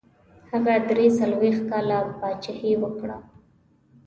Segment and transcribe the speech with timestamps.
[0.51, 3.17] هغه دري څلوېښت کاله پاچهي وکړه.